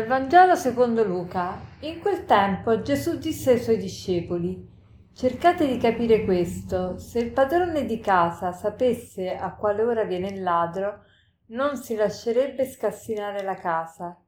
[0.00, 1.60] Dal Vangelo secondo Luca.
[1.80, 4.66] In quel tempo Gesù disse ai suoi discepoli,
[5.12, 10.42] cercate di capire questo, se il padrone di casa sapesse a quale ora viene il
[10.42, 11.04] ladro,
[11.48, 14.18] non si lascerebbe scassinare la casa.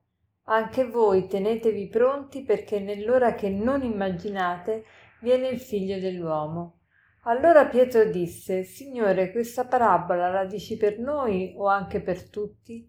[0.44, 4.84] Anche voi tenetevi pronti perché nell'ora che non immaginate
[5.22, 6.80] viene il figlio dell'uomo.
[7.22, 12.86] Allora Pietro disse, Signore, questa parabola la dici per noi o anche per tutti?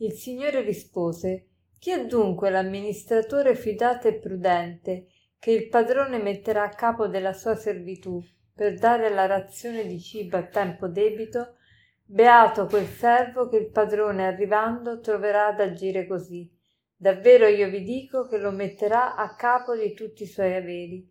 [0.00, 1.52] Il Signore rispose,
[1.86, 5.06] chi è dunque l'amministratore fidato e prudente
[5.38, 8.20] che il padrone metterà a capo della sua servitù
[8.52, 11.58] per dare la razione di cibo a tempo debito?
[12.04, 16.52] Beato quel servo che il padrone arrivando troverà ad agire così.
[16.96, 21.08] Davvero io vi dico che lo metterà a capo di tutti i suoi averi.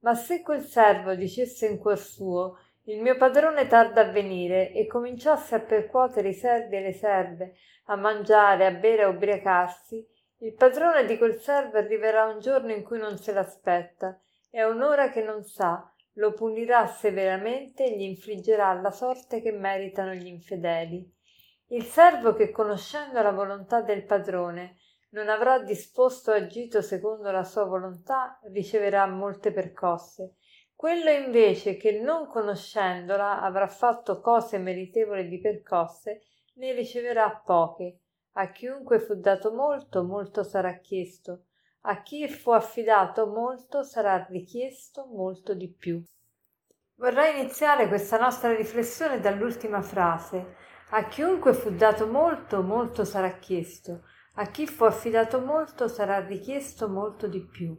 [0.00, 4.86] Ma se quel servo dicesse in cuor suo il mio padrone tarda a venire e
[4.86, 7.54] cominciasse a percuotere i servi e le serve,
[7.86, 12.82] a mangiare, a bere, a ubriacarsi, il padrone di quel servo arriverà un giorno in
[12.82, 14.18] cui non se l'aspetta
[14.50, 19.52] e a un'ora che non sa, lo punirà severamente e gli infliggerà la sorte che
[19.52, 21.08] meritano gli infedeli.
[21.68, 24.76] Il servo che conoscendo la volontà del padrone
[25.10, 30.36] non avrà disposto agito secondo la sua volontà, riceverà molte percosse
[30.78, 36.22] quello invece che non conoscendola avrà fatto cose meritevoli di percosse,
[36.54, 38.02] ne riceverà poche.
[38.38, 41.46] A chiunque fu dato molto, molto sarà chiesto.
[41.82, 46.00] A chi fu affidato molto sarà richiesto molto di più.
[46.94, 50.54] Vorrei iniziare questa nostra riflessione dall'ultima frase.
[50.90, 54.04] A chiunque fu dato molto, molto sarà chiesto.
[54.34, 57.76] A chi fu affidato molto sarà richiesto molto di più.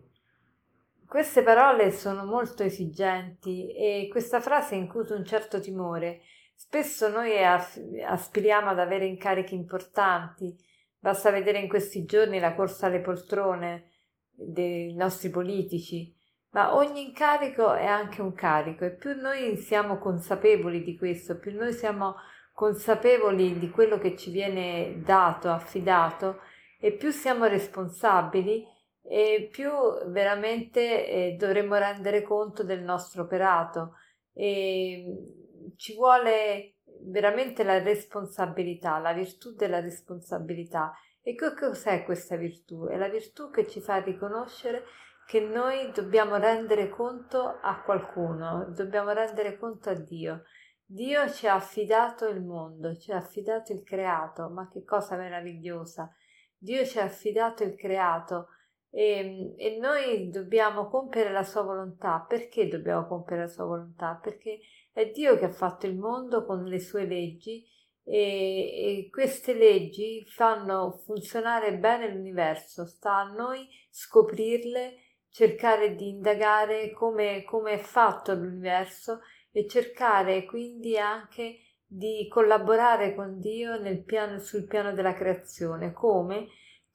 [1.07, 6.19] Queste parole sono molto esigenti e questa frase incute un certo timore.
[6.61, 10.53] Spesso noi aspiriamo ad avere incarichi importanti.
[10.99, 13.91] Basta vedere in questi giorni la corsa alle poltrone
[14.29, 16.13] dei nostri politici.
[16.49, 21.55] Ma ogni incarico è anche un carico e più noi siamo consapevoli di questo, più
[21.55, 22.15] noi siamo
[22.53, 26.41] consapevoli di quello che ci viene dato, affidato
[26.77, 28.65] e più siamo responsabili
[29.01, 29.71] e più
[30.07, 33.93] veramente eh, dovremmo rendere conto del nostro operato
[34.33, 35.38] e
[35.79, 40.93] ci vuole veramente la responsabilità, la virtù della responsabilità.
[41.21, 42.87] E che cos'è questa virtù?
[42.87, 44.83] È la virtù che ci fa riconoscere
[45.25, 50.43] che noi dobbiamo rendere conto a qualcuno, dobbiamo rendere conto a Dio.
[50.83, 56.13] Dio ci ha affidato il mondo, ci ha affidato il creato, ma che cosa meravigliosa!
[56.57, 58.49] Dio ci ha affidato il creato
[58.89, 62.25] e, e, noi dobbiamo compiere la sua volontà.
[62.27, 64.19] Perché dobbiamo compiere la sua volontà?
[64.21, 64.59] Perché
[64.99, 67.65] è Dio che ha fatto il mondo con le sue leggi
[68.03, 72.85] e, e queste leggi fanno funzionare bene l'universo.
[72.85, 74.95] Sta a noi scoprirle,
[75.29, 79.21] cercare di indagare come, come è fatto l'universo
[79.51, 85.93] e cercare quindi anche di collaborare con Dio piano, sul piano della creazione.
[85.93, 86.49] Come?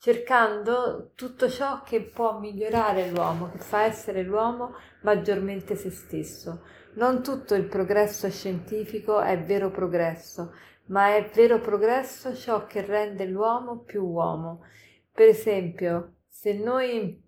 [0.04, 6.60] cercando tutto ciò che può migliorare l'uomo, che fa essere l'uomo maggiormente se stesso.
[6.94, 10.52] Non tutto il progresso scientifico è vero progresso,
[10.86, 14.62] ma è vero progresso ciò che rende l'uomo più uomo.
[15.12, 17.22] Per esempio, se noi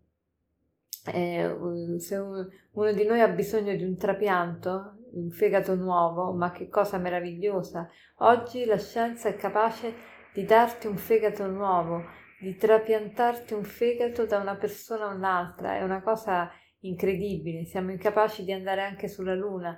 [1.07, 1.57] eh,
[1.99, 6.99] se uno di noi ha bisogno di un trapianto, un fegato nuovo, ma che cosa
[6.99, 7.89] meravigliosa!
[8.19, 9.95] Oggi la scienza è capace
[10.33, 15.83] di darti un fegato nuovo di trapiantarti un fegato da una persona a un'altra, è
[15.83, 16.51] una cosa
[16.81, 19.77] incredibile, siamo incapaci di andare anche sulla Luna.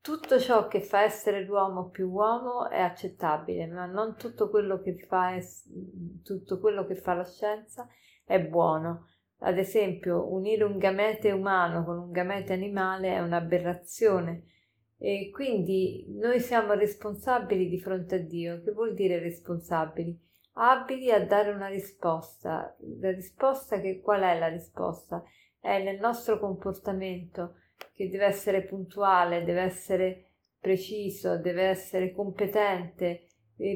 [0.00, 4.96] Tutto ciò che fa essere l'uomo più uomo è accettabile, ma non tutto quello che
[5.08, 5.66] fa, es-
[6.22, 7.88] tutto quello che fa la scienza
[8.24, 9.08] è buono.
[9.38, 14.44] Ad esempio, unire un gamete umano con un gamete animale è un'aberrazione.
[14.98, 18.62] E quindi noi siamo responsabili di fronte a Dio.
[18.62, 20.18] Che vuol dire responsabili?
[20.54, 22.76] abili a dare una risposta.
[23.00, 25.22] La risposta che qual è la risposta?
[25.64, 27.54] È nel nostro comportamento
[27.94, 30.26] che deve essere puntuale, deve essere
[30.60, 33.28] preciso, deve essere competente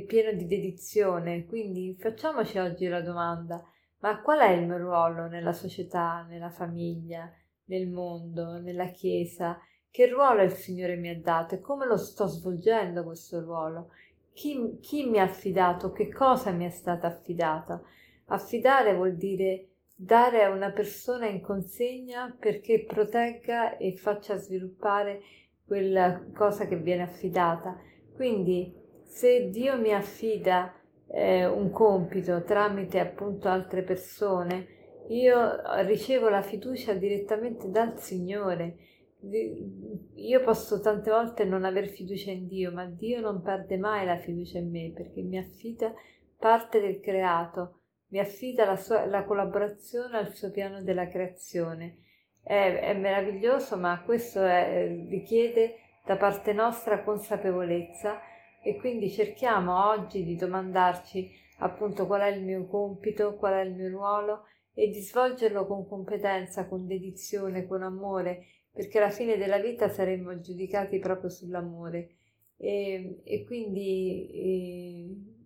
[0.06, 1.46] pieno di dedizione.
[1.46, 3.64] Quindi facciamoci oggi la domanda:
[4.00, 7.32] ma qual è il mio ruolo nella società, nella famiglia,
[7.64, 9.58] nel mondo, nella Chiesa?
[9.90, 13.93] Che ruolo il Signore mi ha dato e come lo sto svolgendo questo ruolo?
[14.35, 15.90] Chi, chi mi ha affidato?
[15.93, 17.81] Che cosa mi è stata affidata?
[18.26, 19.69] Affidare vuol dire
[20.00, 25.22] dare a una persona in consegna perché protegga e faccia sviluppare
[25.66, 27.76] quella cosa che viene affidata.
[28.14, 28.72] Quindi
[29.02, 30.72] se Dio mi affida
[31.08, 34.76] eh, un compito tramite appunto altre persone,
[35.08, 38.76] io ricevo la fiducia direttamente dal Signore.
[40.14, 44.16] Io posso tante volte non aver fiducia in Dio, ma Dio non perde mai la
[44.16, 45.92] fiducia in me perché mi affida
[46.38, 47.77] parte del creato,
[48.08, 51.99] mi affida la, sua, la collaborazione al suo piano della creazione.
[52.43, 58.20] È, è meraviglioso, ma questo è, richiede da parte nostra consapevolezza
[58.62, 63.75] e quindi cerchiamo oggi di domandarci appunto qual è il mio compito, qual è il
[63.75, 69.58] mio ruolo e di svolgerlo con competenza, con dedizione, con amore, perché alla fine della
[69.58, 72.14] vita saremmo giudicati proprio sull'amore.
[72.56, 75.38] E, e quindi e,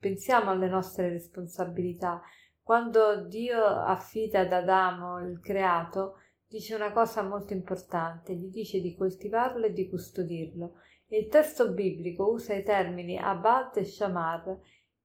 [0.00, 2.20] pensiamo alle nostre responsabilità.
[2.62, 6.14] Quando Dio affida ad Adamo il creato,
[6.48, 10.72] dice una cosa molto importante, gli dice di coltivarlo e di custodirlo.
[11.06, 14.58] E il testo biblico usa i termini abad e shamar,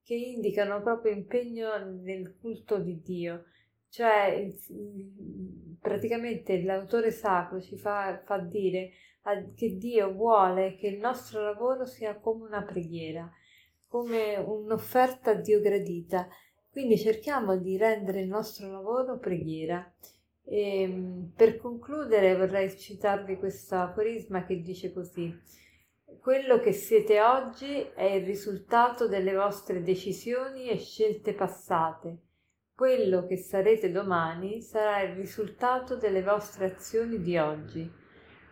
[0.03, 3.45] che indicano proprio impegno nel culto di Dio.
[3.89, 4.53] Cioè,
[5.79, 8.91] praticamente l'autore sacro ci fa, fa dire
[9.55, 13.27] che Dio vuole che il nostro lavoro sia come una preghiera,
[13.95, 16.27] come un'offerta a Dio gradita.
[16.69, 19.89] Quindi cerchiamo di rendere il nostro lavoro preghiera.
[20.43, 25.33] E, ehm, per concludere vorrei citarvi questo aforisma che dice così
[26.19, 32.17] quello che siete oggi è il risultato delle vostre decisioni e scelte passate
[32.75, 37.91] quello che sarete domani sarà il risultato delle vostre azioni di oggi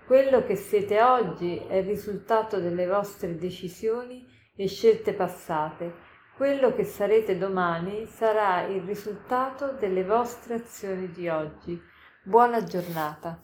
[0.08, 6.84] quello che siete oggi è il risultato delle vostre decisioni e scelte passate quello che
[6.84, 11.80] sarete domani sarà il risultato delle vostre azioni di oggi.
[12.24, 13.40] Buona giornata.